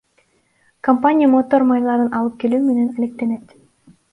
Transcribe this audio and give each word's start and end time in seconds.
Компания 0.87 1.27
мотор 1.35 1.65
майларын 1.73 2.09
алып 2.21 2.41
келүү 2.45 2.63
менен 2.71 2.91
алектенет. 2.99 3.55